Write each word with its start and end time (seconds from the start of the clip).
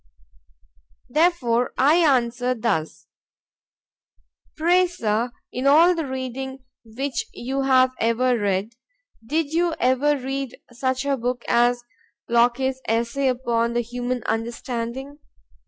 ——Therefore 1.11 1.75
I 1.77 1.97
answer 1.97 2.55
thus: 2.55 3.05
Pray, 4.57 4.87
Sir, 4.87 5.29
in 5.51 5.67
all 5.67 5.93
the 5.93 6.07
reading 6.07 6.63
which 6.83 7.27
you 7.35 7.61
have 7.61 7.91
ever 7.99 8.35
read, 8.35 8.73
did 9.23 9.53
you 9.53 9.75
ever 9.79 10.17
read 10.17 10.57
such 10.71 11.05
a 11.05 11.17
book 11.17 11.45
as 11.47 11.83
Locke's 12.27 12.81
Essay 12.87 13.27
upon 13.27 13.73
the 13.73 13.81
Human 13.81 14.23
Understanding? 14.23 15.19